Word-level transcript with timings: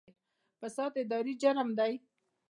فساد 0.59 0.93
اداري 1.03 1.33
جرم 1.41 1.69
دی 1.79 1.93